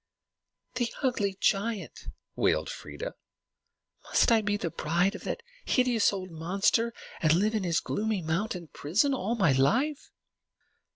"The 0.73 0.91
ugly 1.03 1.37
giant!" 1.39 2.07
wailed 2.35 2.71
Freia. 2.71 3.13
"Must 4.05 4.31
I 4.31 4.41
be 4.41 4.57
the 4.57 4.71
bride 4.71 5.13
of 5.13 5.25
that 5.25 5.43
hideous 5.63 6.11
old 6.11 6.31
monster, 6.31 6.91
and 7.21 7.35
live 7.35 7.53
in 7.53 7.63
his 7.63 7.79
gloomy 7.79 8.23
mountain 8.23 8.67
prison 8.73 9.13
all 9.13 9.35
my 9.35 9.51
life?" 9.51 10.09